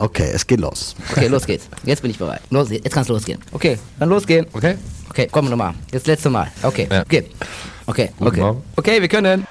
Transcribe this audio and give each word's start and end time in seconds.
Okay, 0.00 0.30
es 0.32 0.46
geht 0.46 0.60
los. 0.60 0.94
Okay, 1.10 1.26
los 1.26 1.44
geht's. 1.44 1.68
Jetzt 1.82 2.02
bin 2.02 2.12
ich 2.12 2.18
bereit. 2.18 2.40
Los, 2.50 2.70
jetzt 2.70 2.88
kann's 2.92 3.08
losgehen. 3.08 3.40
Okay, 3.50 3.76
dann 3.98 4.08
losgehen. 4.08 4.46
Okay. 4.52 4.76
Okay, 5.10 5.26
komm 5.28 5.50
nochmal. 5.50 5.74
Jetzt 5.90 6.06
letzte 6.06 6.30
Mal. 6.30 6.46
Okay, 6.62 6.86
Ja. 6.88 7.02
okay. 7.02 7.24
Okay, 7.84 8.10
okay. 8.20 8.54
Okay, 8.76 9.00
wir 9.00 9.08
können. 9.08 9.44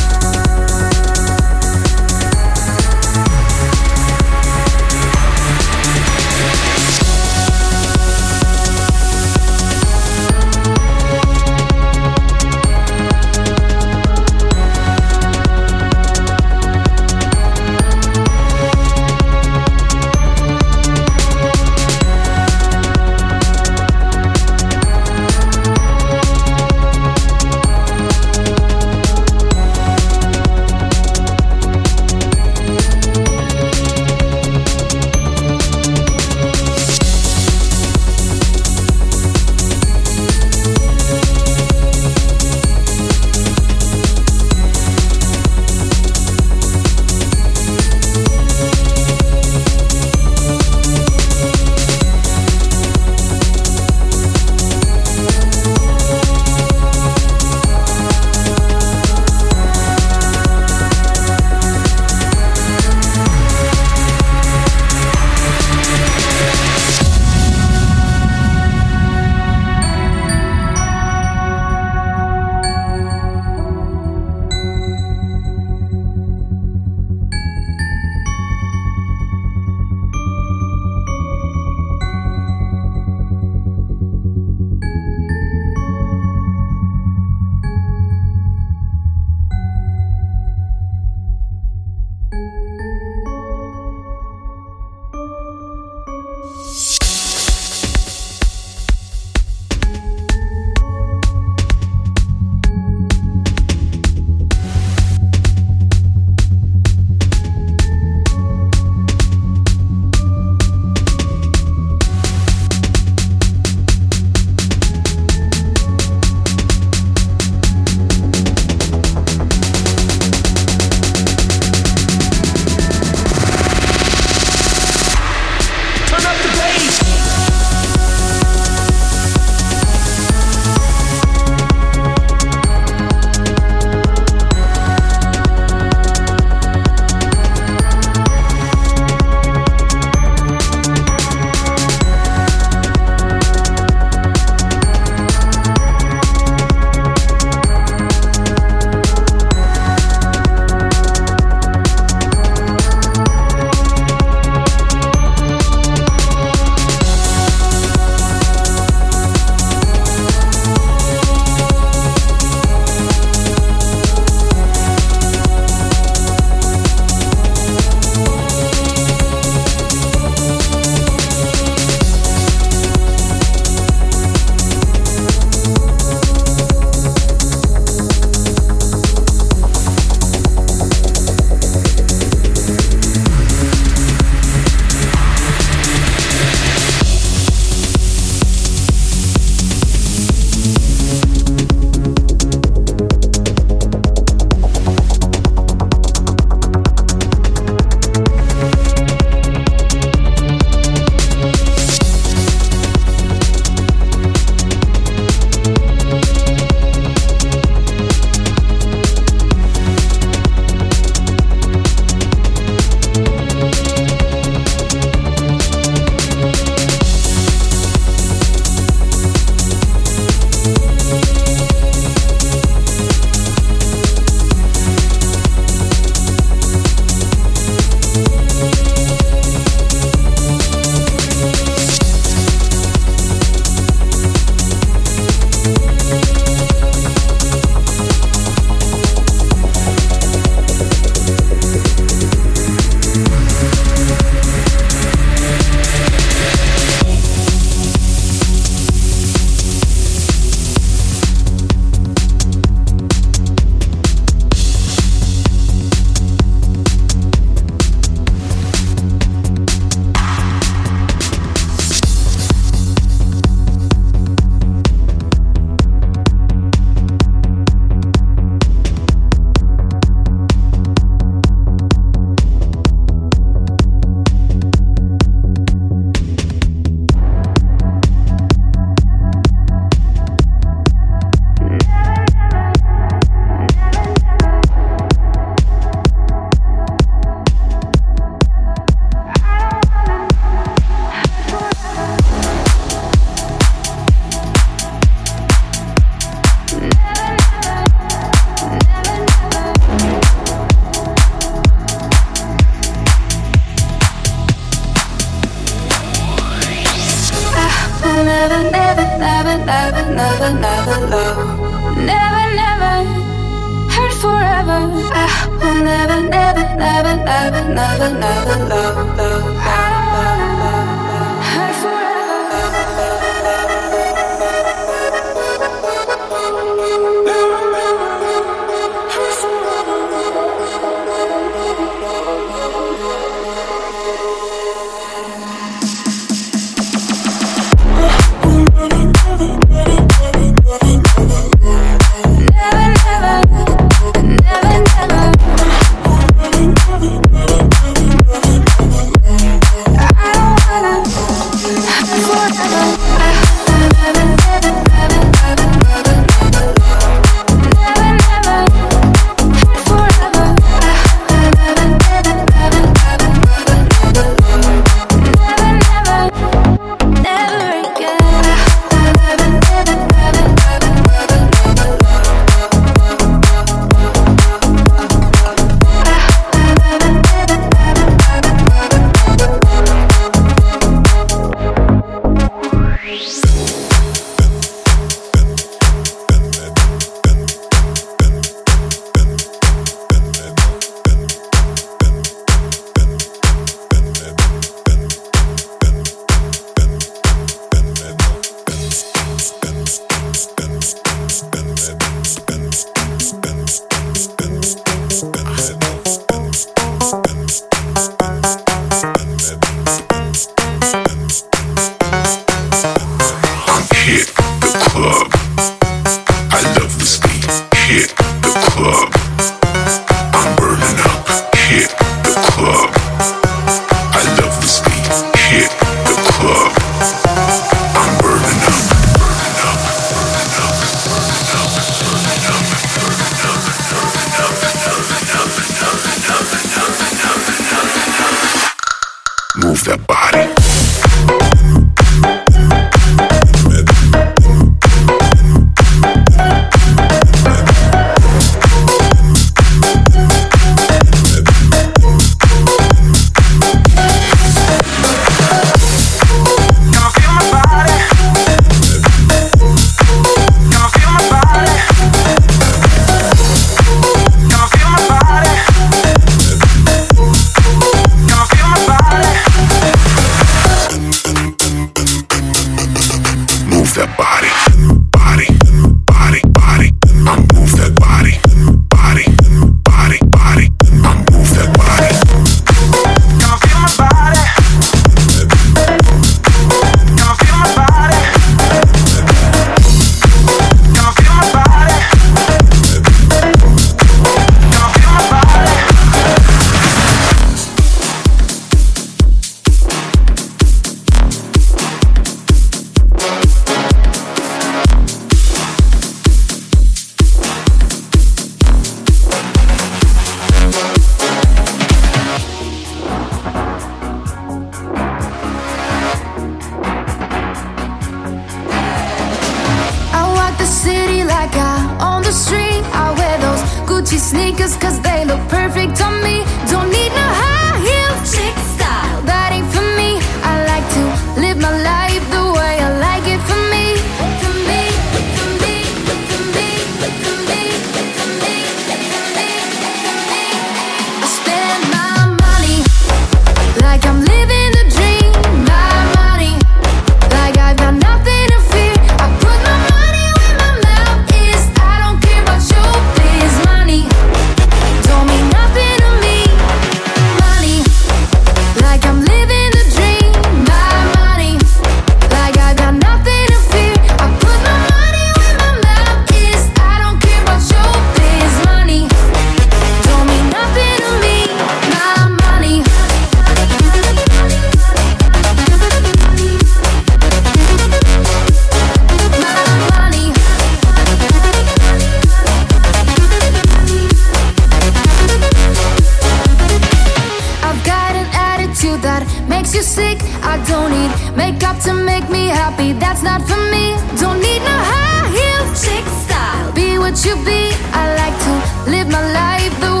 Makeup 591.41 591.79
to 591.85 591.93
make 591.95 592.29
me 592.29 592.49
happy, 592.49 592.93
that's 592.93 593.23
not 593.23 593.41
for 593.49 593.57
me. 593.73 593.95
Don't 594.21 594.39
need 594.39 594.61
no 594.69 594.77
high 594.91 595.25
heel 595.37 595.63
chick 595.83 596.05
style. 596.23 596.71
Be 596.71 596.99
what 596.99 597.25
you 597.25 597.33
be. 597.43 597.61
I 597.99 598.03
like 598.21 598.37
to 598.45 598.91
live 598.91 599.07
my 599.09 599.23
life 599.33 599.73
the 599.79 599.91
way. 599.95 600.00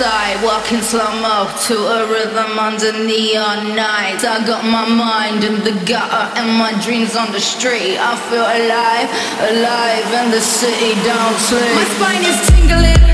Outside 0.00 0.42
Walking 0.42 0.80
slow-mo 0.80 1.52
to 1.66 1.76
a 1.76 2.08
rhythm 2.08 2.58
under 2.58 2.92
neon 2.92 3.76
nights. 3.76 4.24
I 4.24 4.44
got 4.46 4.64
my 4.64 4.88
mind 4.88 5.44
in 5.44 5.62
the 5.64 5.72
gutter 5.84 6.40
and 6.40 6.58
my 6.58 6.72
dreams 6.82 7.16
on 7.16 7.32
the 7.32 7.40
street. 7.40 7.98
I 7.98 8.16
feel 8.30 8.40
alive, 8.40 9.08
alive 9.52 10.08
in 10.24 10.30
the 10.30 10.40
city 10.40 10.94
don't 11.04 11.36
sleep. 11.36 11.74
My 11.76 11.84
spine 11.84 12.24
is 12.24 12.40
tingling 12.48 13.09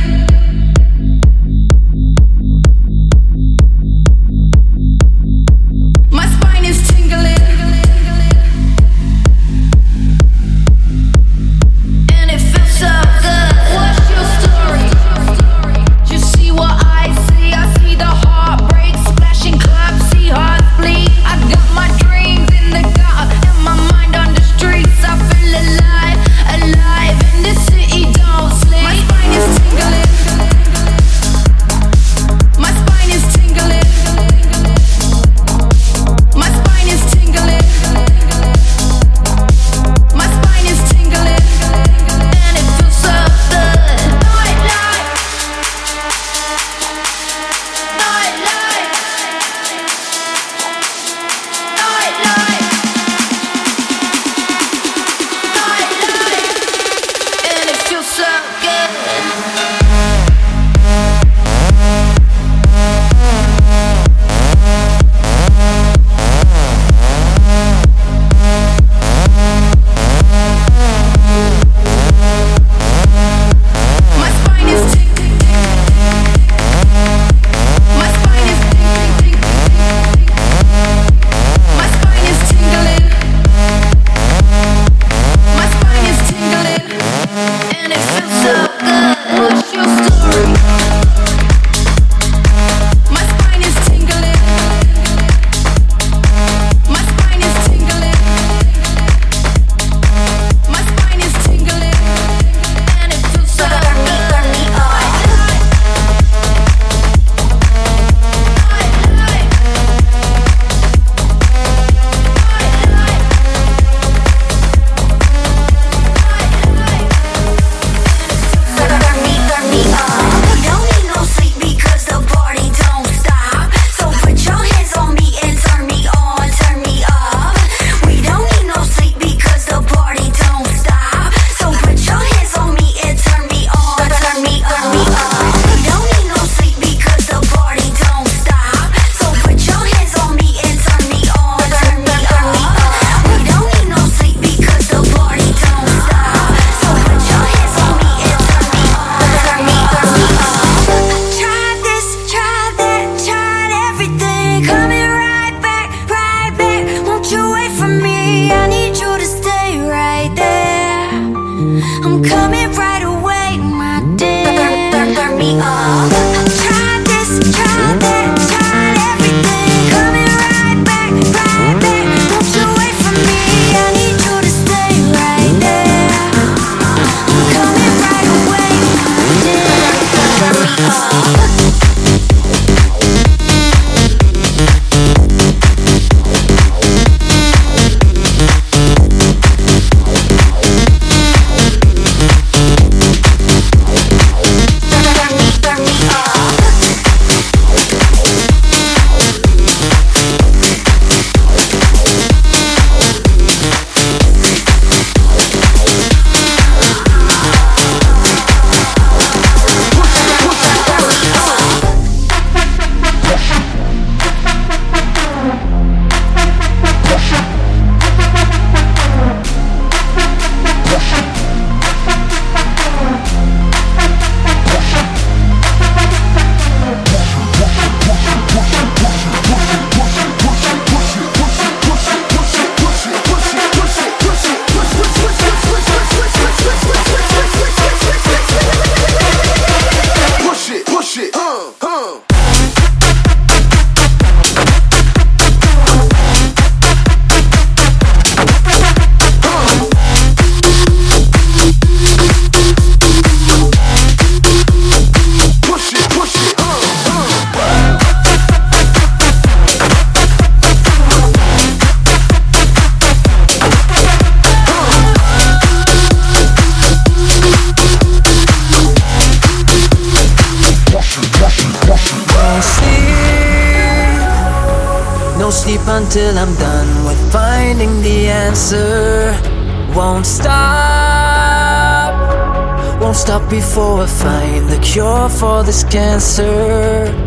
before 283.57 284.03
I 284.03 284.07
find 284.07 284.69
the 284.69 284.79
cure 284.81 285.31
for 285.31 285.63
this 285.63 285.83
cancer. 285.85 287.26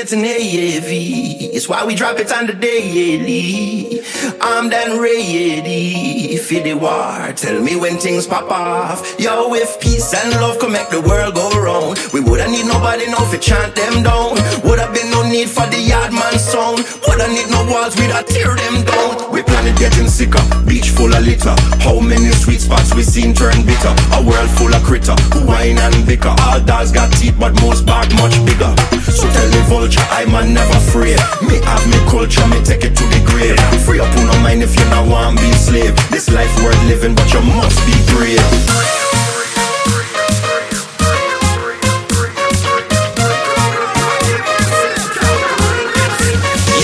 Are 0.00 0.04
getting 0.04 0.24
heavy. 0.24 1.44
It's 1.52 1.68
why 1.68 1.84
we 1.84 1.94
drop 1.94 2.18
it 2.18 2.32
on 2.32 2.46
the 2.46 2.54
daily. 2.54 3.99
I'm 4.40 4.68
done 4.68 5.00
ready 5.00 6.36
for 6.36 6.60
the 6.60 6.74
war. 6.74 7.32
Tell 7.34 7.60
me 7.60 7.76
when 7.76 7.98
things 7.98 8.26
pop 8.26 8.50
off. 8.50 9.18
Yo, 9.18 9.52
if 9.54 9.80
peace 9.80 10.12
and 10.14 10.30
love 10.40 10.58
can 10.58 10.72
make 10.72 10.88
the 10.90 11.00
world 11.00 11.34
go 11.34 11.48
round, 11.56 11.98
we 12.12 12.20
woulda 12.20 12.46
need 12.50 12.66
nobody 12.66 13.06
now 13.06 13.24
to 13.30 13.38
chant 13.38 13.74
them 13.74 14.02
down. 14.02 14.36
Woulda 14.62 14.92
been 14.92 15.10
no 15.10 15.22
need 15.26 15.48
for 15.48 15.66
the 15.66 15.80
yard 15.80 16.12
man 16.12 16.38
sound. 16.38 16.84
Woulda 17.06 17.26
need 17.28 17.48
no 17.50 17.64
walls, 17.70 17.96
we'd 17.96 18.12
we'da 18.12 18.22
tear 18.28 18.54
them 18.54 18.84
down. 18.84 19.32
We 19.32 19.42
planet 19.42 19.76
getting 19.78 20.08
sicker, 20.08 20.42
beach 20.66 20.90
full 20.90 21.12
of 21.12 21.24
litter. 21.24 21.54
How 21.80 21.98
many 22.00 22.30
sweet 22.36 22.60
spots 22.60 22.94
we 22.94 23.02
seen 23.02 23.34
turn 23.34 23.64
bitter? 23.64 23.94
A 24.14 24.20
world 24.22 24.50
full 24.54 24.74
of 24.74 24.82
critter, 24.84 25.16
who 25.32 25.46
whine 25.46 25.78
and 25.78 26.06
bicker. 26.06 26.34
All 26.46 26.60
dogs 26.60 26.92
got 26.92 27.10
teeth, 27.16 27.36
but 27.38 27.54
most 27.62 27.86
bark 27.86 28.10
much 28.20 28.36
bigger. 28.44 28.70
So 29.10 29.26
tell 29.32 29.48
the 29.50 29.62
vulture, 29.66 30.04
I 30.12 30.24
man 30.26 30.54
never 30.54 30.76
afraid. 30.76 31.18
Me 31.42 31.56
have 31.64 31.84
me 31.88 31.98
culture, 32.10 32.46
me 32.48 32.60
take 32.62 32.84
it 32.84 32.94
to 32.94 33.04
the 33.10 33.20
grave. 33.26 33.58
Free 33.86 34.00
up 34.00 34.10
on 34.20 34.26
no 34.26 34.40
mind 34.42 34.62
if 34.62 34.78
you 34.78 34.84
not 34.86 35.06
want 35.08 35.38
be 35.40 35.50
slave. 35.52 35.94
This 36.10 36.30
life 36.30 36.52
worth 36.62 36.82
living, 36.84 37.14
but 37.14 37.32
you 37.32 37.40
must 37.40 37.78
be 37.86 37.94
brave. 38.12 38.40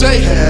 say? 0.00 0.49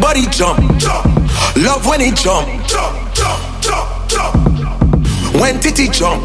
body 0.00 0.22
jump, 0.30 0.58
jump. 0.78 1.04
love 1.56 1.86
when 1.86 2.00
it 2.00 2.16
jump, 2.16 2.46
jump, 2.66 3.14
jump, 3.14 3.60
jump, 3.60 4.08
jump. 4.08 5.34
when 5.40 5.60
titty 5.60 5.88
jump, 5.88 6.24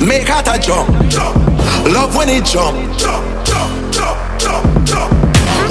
make 0.00 0.28
heart 0.28 0.48
a 0.48 0.58
jump, 0.60 0.88
love 1.92 2.14
when 2.16 2.28
it 2.28 2.44
jump, 2.44 2.76
jump, 2.98 3.24
jump, 3.44 3.92
jump, 3.92 4.38
jump, 4.38 4.86
jump. 4.86 5.12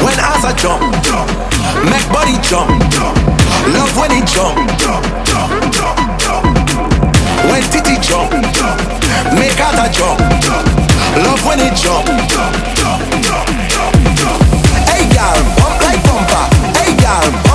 when 0.03 0.17
ass 0.19 0.43
a 0.45 0.53
jump, 0.57 0.81
make 1.89 2.07
body 2.11 2.37
jump, 2.43 2.69
love 3.73 3.93
when 3.97 4.11
it 4.11 4.27
jump, 4.27 4.57
jump, 4.77 5.05
jump, 5.25 5.73
jump, 5.73 6.19
jump. 6.19 6.45
when 7.49 7.63
titty 7.71 7.97
jump, 8.01 8.31
make 9.37 9.57
heart 9.57 9.79
a 9.79 9.87
jump, 9.93 10.19
love 11.23 11.41
when 11.45 11.59
it 11.59 11.75
jump. 11.75 12.07
Hey 14.91 15.07
girl, 15.13 15.43
bump 15.55 15.60
like 15.60 15.60
bumper. 15.60 15.60
Hey 17.03 17.50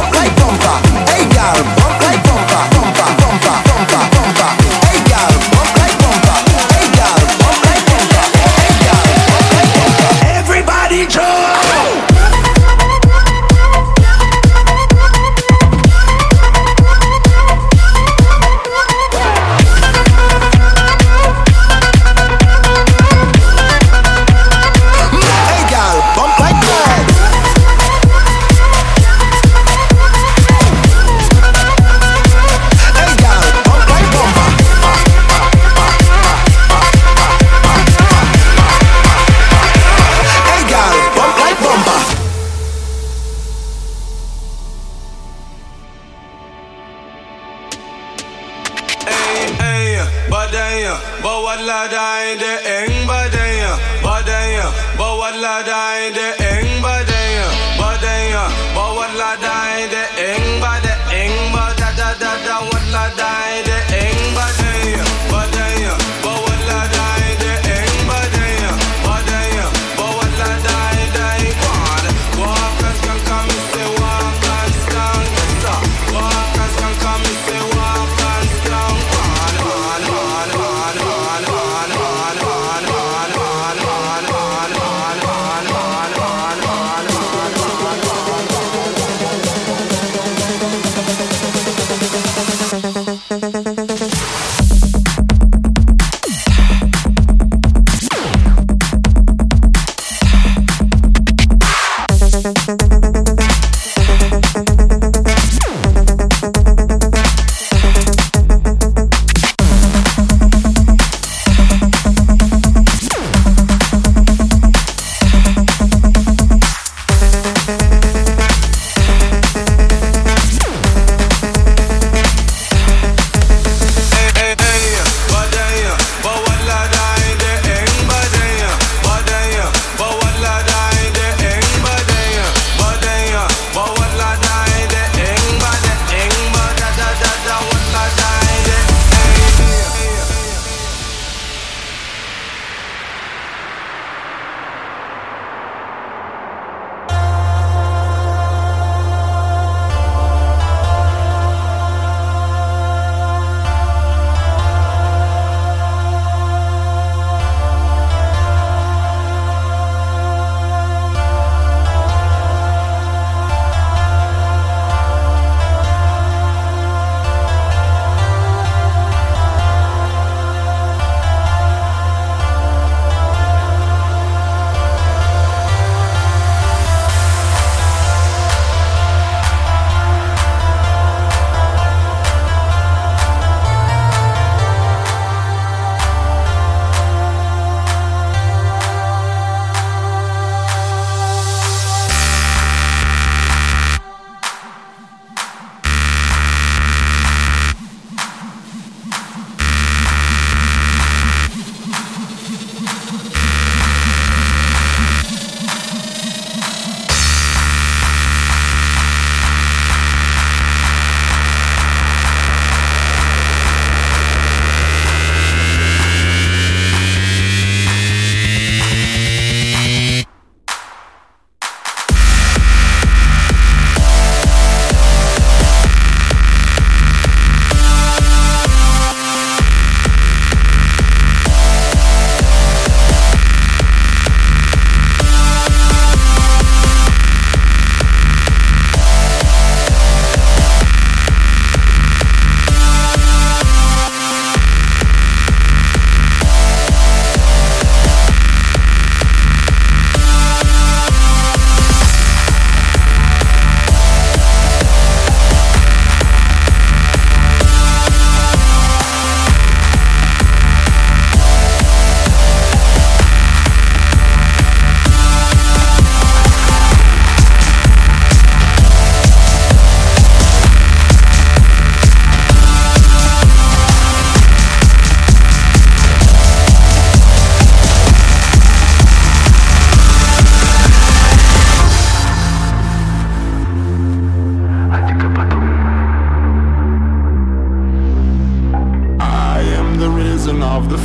da 63.15 63.66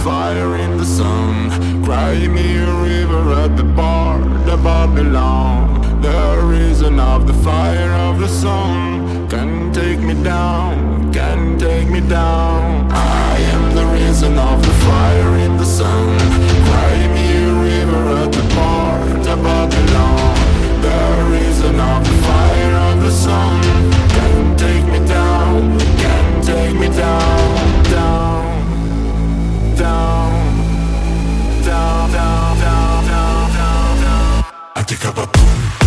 fire 0.04 0.56
in 0.58 0.78
the 0.78 0.86
sun. 0.86 1.84
Cry 1.84 2.28
me 2.28 2.58
a 2.58 2.74
river 2.90 3.34
at 3.34 3.56
the 3.56 3.64
bar, 3.64 4.20
the 4.50 4.58
Babylon. 4.58 6.02
The 6.02 6.42
reason 6.44 7.00
of 7.00 7.28
the 7.28 7.34
fire 7.34 7.94
of 8.08 8.20
the 8.20 8.28
sun 8.28 9.30
can 9.30 9.72
take 9.72 10.00
me 10.00 10.16
down, 10.24 11.14
can 11.14 11.60
take 11.60 11.88
me 11.88 12.02
down. 12.02 12.92
I 12.92 13.38
am 13.54 13.76
the 13.76 13.86
reason 13.98 14.40
of 14.40 14.58
the 14.68 14.76
fire 14.88 15.38
in 15.46 15.58
the 15.58 15.66
sun. 15.66 16.18
Cry 16.68 16.98
me 17.16 17.28
a 17.46 17.54
river 17.70 18.04
at 18.24 18.32
the 18.32 18.46
bar, 18.56 18.98
the 19.28 19.36
Babylon. 19.48 20.36
The 20.88 21.02
reason 21.36 21.80
of 21.80 22.00
the 22.10 22.18
fire 22.28 22.76
of 22.90 23.04
the 23.06 23.12
sun 23.12 23.62
can 24.18 24.58
take 24.58 24.86
me 24.94 25.00
down, 25.08 25.80
can 26.04 26.42
take 26.42 26.76
me 26.76 26.88
down, 26.88 27.02
down, 27.02 27.71
down, 29.82 30.32
down, 31.64 32.12
down, 32.12 32.58
down, 32.60 33.04
down, 33.08 34.02
down. 34.04 34.46
I 34.76 34.84
think 34.84 35.04
I'm 35.06 35.18
a 35.18 35.26
boom. 35.26 35.81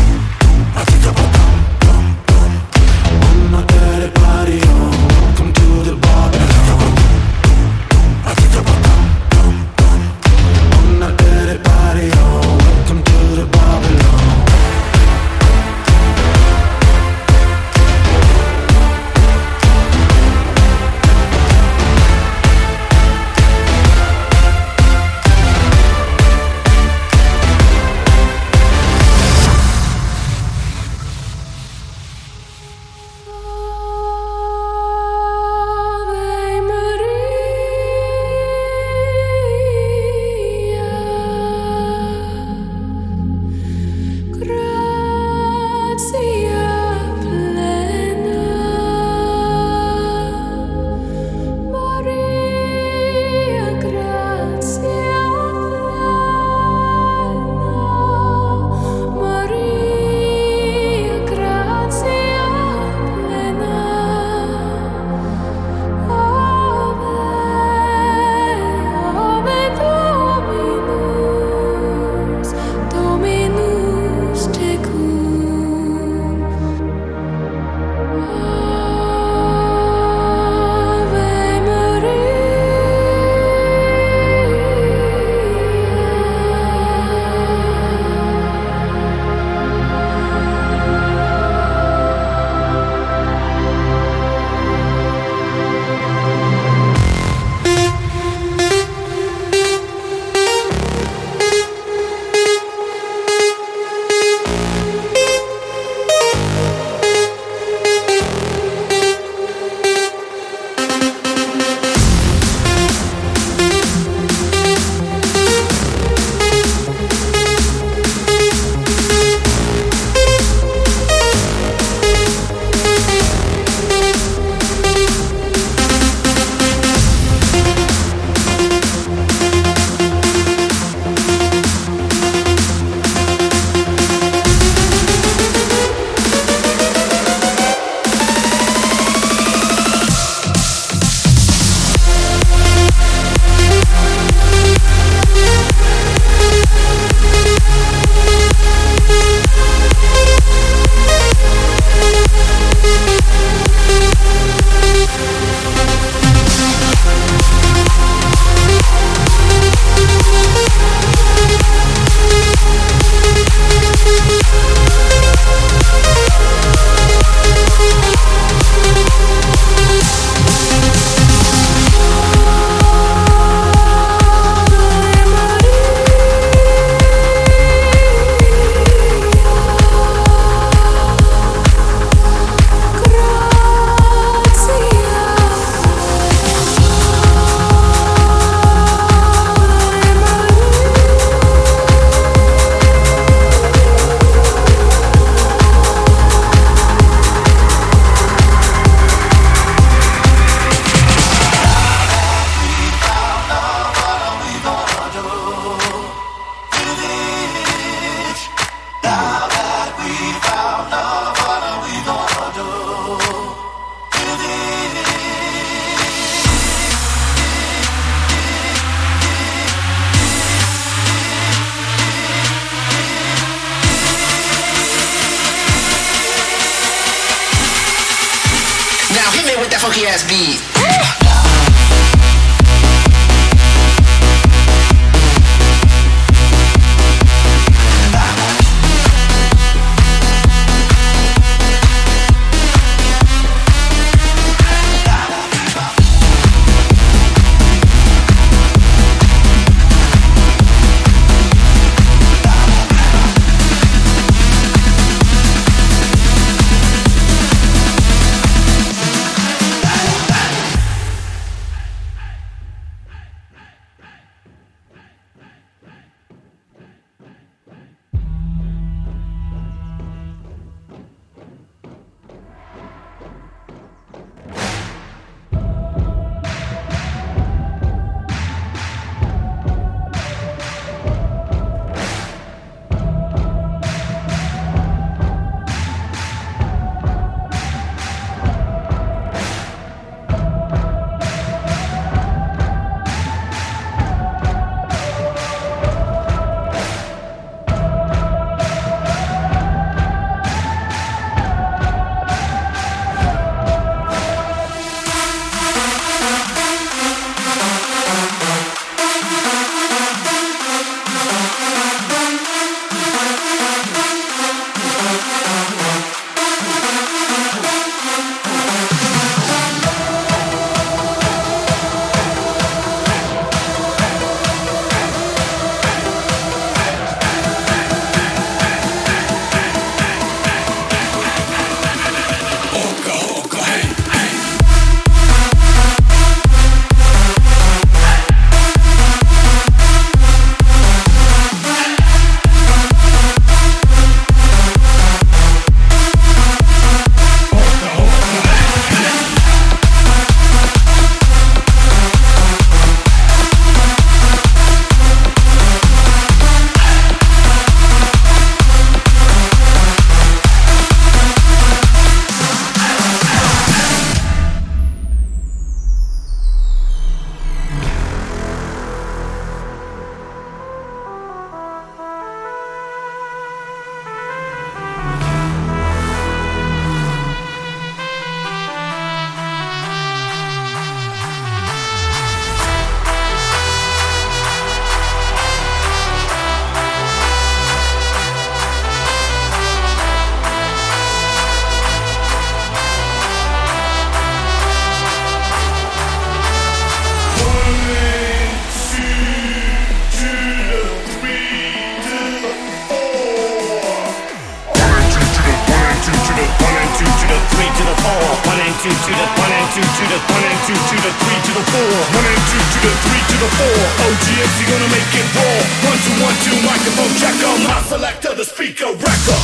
Two 408.82 408.88
to 408.90 409.12
the 409.12 409.26
one 409.38 409.52
and 409.52 409.68
two 409.74 409.84
to 409.84 410.04
the 410.08 410.18
one 410.32 410.44
and 410.44 410.60
two 410.66 410.74
to 410.74 410.96
the 411.04 411.12
three 411.22 411.38
to 411.46 411.52
the 411.54 411.64
four. 411.70 411.90
One 412.16 412.26
and 412.26 412.42
two 412.50 412.58
to 412.58 412.78
the 412.82 412.92
three 413.04 413.22
to 413.30 413.36
the 413.38 413.50
four. 413.60 413.78
OGMC 414.08 414.58
gonna 414.66 414.90
make 414.90 415.10
it 415.14 415.28
raw. 415.36 415.58
One 415.90 415.98
two 416.02 416.16
one 416.24 416.36
two 416.42 416.56
microphone 416.64 417.14
checker. 417.20 417.52
My 417.68 417.82
selector, 417.82 418.34
the 418.34 418.44
speaker 418.44 418.90
wrecker. 418.96 419.38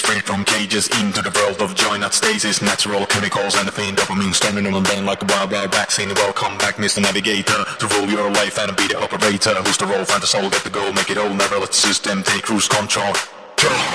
Free 0.00 0.20
from 0.20 0.44
cages 0.44 0.88
into 1.00 1.22
the 1.22 1.30
world 1.30 1.60
of 1.60 1.74
joy, 1.74 1.96
not 1.96 2.12
stasis. 2.12 2.60
Natural 2.60 3.06
chemicals 3.06 3.54
and 3.56 3.66
the 3.66 3.72
pain 3.72 3.94
dopamine 3.94 4.34
storming 4.34 4.66
on 4.66 4.72
the 4.72 4.80
brain 4.80 5.06
like 5.06 5.22
a 5.22 5.26
wild, 5.26 5.52
wild 5.52 5.72
vaccine. 5.72 6.08
Welcome 6.14 6.58
back, 6.58 6.76
Mr. 6.76 7.00
Navigator, 7.00 7.64
to 7.78 7.86
rule 7.94 8.08
your 8.10 8.30
life 8.30 8.58
and 8.58 8.76
be 8.76 8.88
the 8.88 8.98
operator. 8.98 9.54
Who's 9.62 9.76
the 9.76 9.86
role? 9.86 10.04
Find 10.04 10.22
the 10.22 10.26
soul, 10.26 10.50
get 10.50 10.64
the 10.64 10.70
goal, 10.70 10.92
make 10.92 11.10
it 11.10 11.18
all. 11.18 11.32
Never 11.32 11.58
let 11.58 11.70
the 11.70 11.80
system 11.88 12.22
take 12.22 12.42
cruise 12.42 12.68
control. 12.68 13.14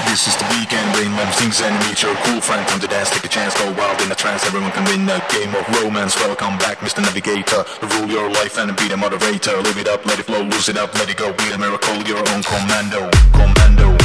This 0.10 0.28
is 0.28 0.36
the 0.36 0.48
weekend, 0.58 0.98
rain 0.98 1.14
when 1.16 1.28
things 1.38 1.62
and 1.62 1.76
meet 1.86 2.02
your 2.02 2.16
cool 2.26 2.42
friend. 2.42 2.66
Come 2.68 2.80
to 2.80 2.88
dance, 2.88 3.10
take 3.12 3.26
a 3.26 3.28
chance, 3.28 3.54
go 3.54 3.72
wild 3.74 4.02
in 4.02 4.12
a 4.12 4.16
trance. 4.16 4.46
Everyone 4.46 4.72
can 4.72 4.84
win 4.86 5.08
a 5.08 5.22
game 5.30 5.54
of 5.54 5.64
romance. 5.82 6.16
Welcome 6.18 6.58
back, 6.58 6.80
Mr. 6.80 7.02
Navigator. 7.02 7.64
To 7.64 7.86
rule 7.98 8.10
your 8.10 8.30
life 8.32 8.58
and 8.58 8.76
be 8.76 8.88
the 8.88 8.98
moderator. 8.98 9.56
Live 9.62 9.78
it 9.78 9.88
up, 9.88 10.06
let 10.06 10.20
it 10.20 10.26
flow, 10.26 10.42
lose 10.42 10.68
it 10.68 10.78
up, 10.78 10.94
let 10.96 11.10
it 11.10 11.18
go. 11.18 11.32
Be 11.34 11.52
a 11.52 11.58
miracle, 11.58 11.96
your 12.08 12.20
own. 12.34 12.42
Commando, 12.44 13.10
commando. 13.34 14.01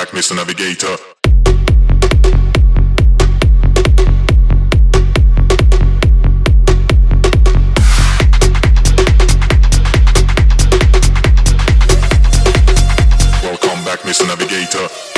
Back, 0.00 0.12
Mr. 0.12 0.34
Navigator. 0.34 0.96
Welcome 13.42 13.84
back, 13.84 14.00
Mr. 14.00 14.26
Navigator. 14.26 15.09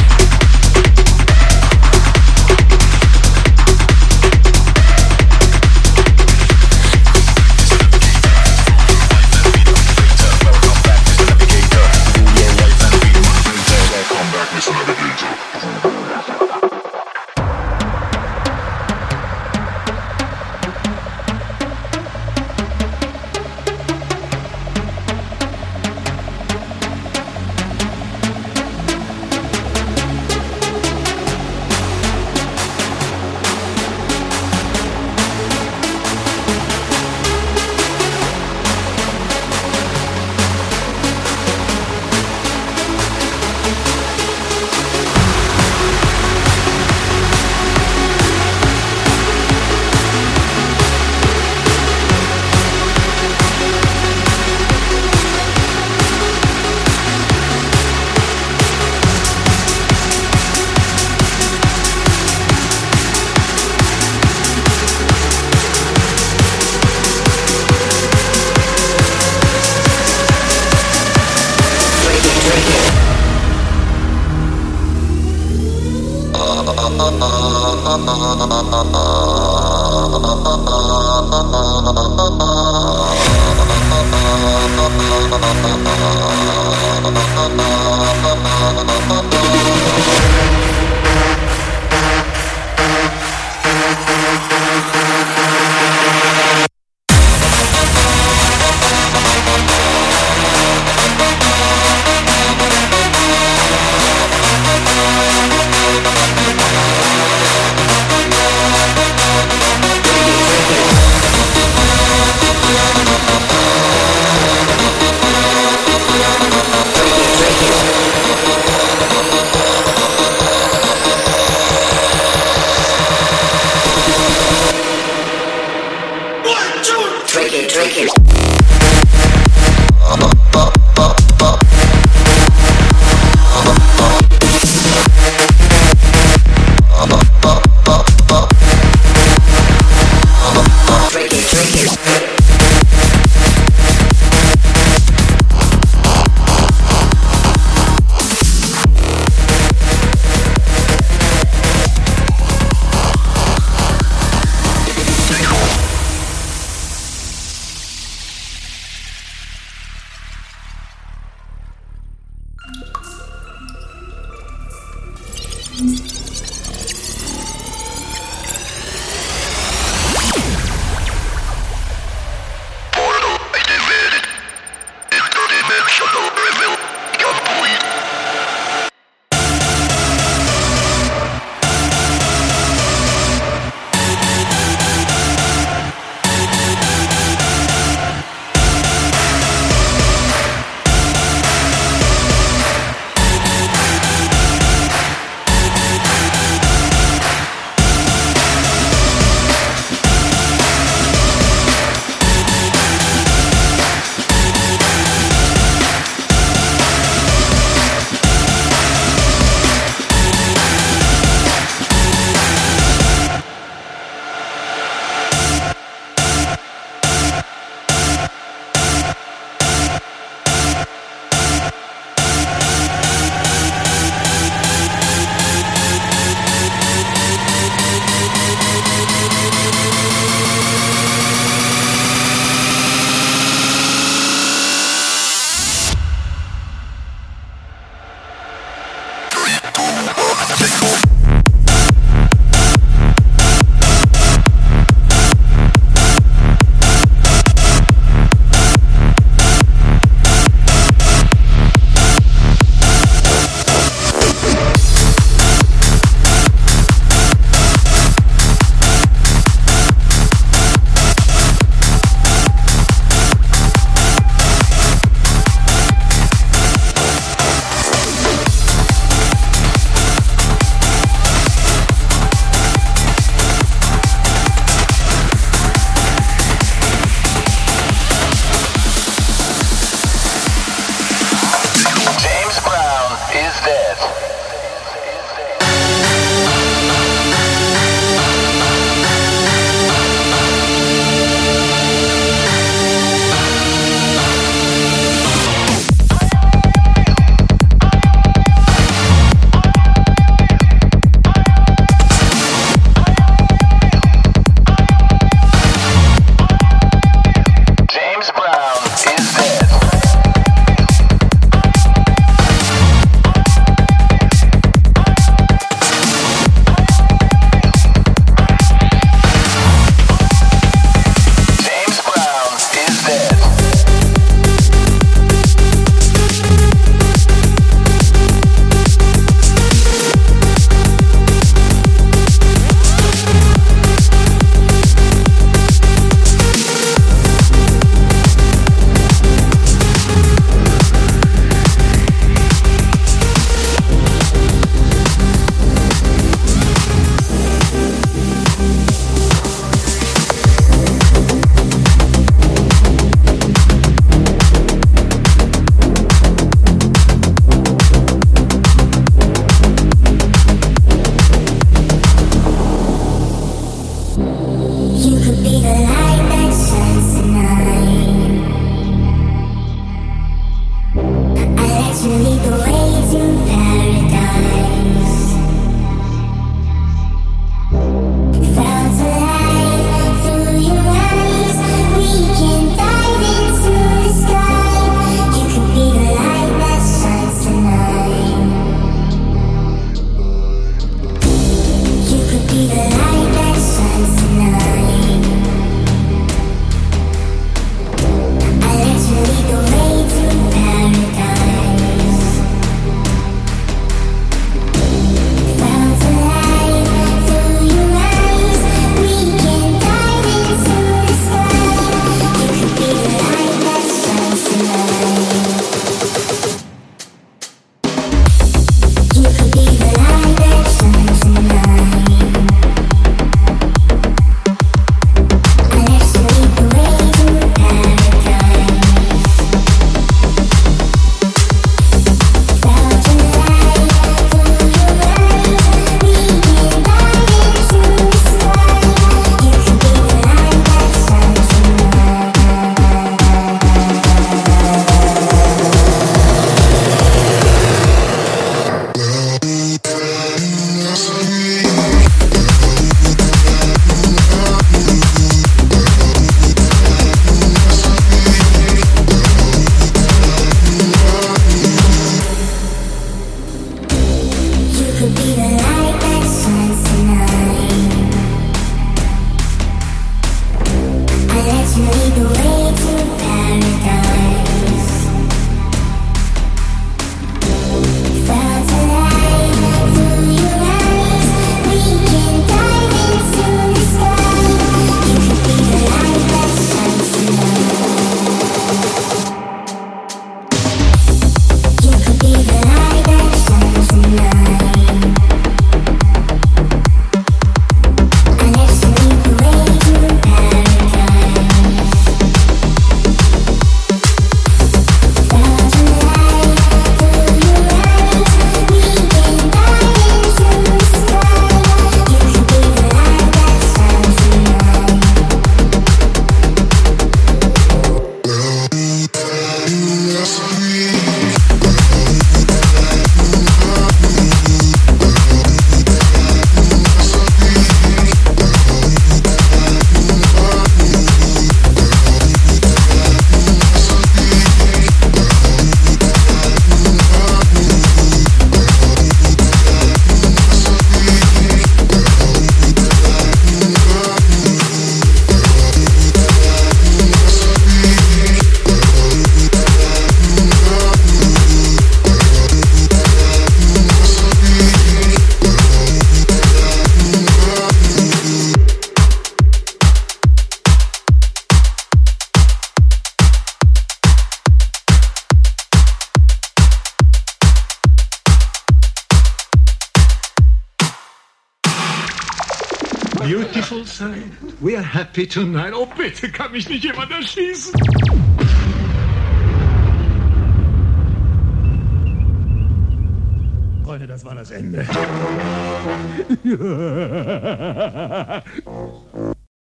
Happy 575.14 575.26
tonight. 575.26 575.74
Oh, 575.74 575.84
bitte, 575.84 576.30
kann 576.30 576.52
mich 576.52 576.66
nicht 576.70 576.84
jemand 576.84 577.10
erschießen? 577.10 577.82